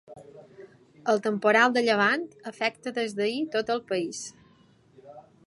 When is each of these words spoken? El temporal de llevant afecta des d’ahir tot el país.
El 1.13 1.21
temporal 1.27 1.75
de 1.75 1.83
llevant 1.89 2.25
afecta 2.53 2.95
des 2.97 3.15
d’ahir 3.21 3.45
tot 3.59 3.71
el 3.77 3.85
país. 3.93 4.25